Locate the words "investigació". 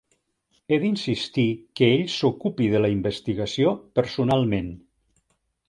2.97-3.77